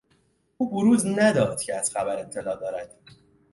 [0.57, 2.95] او بروز نداد که از خبر اطلاع دارد.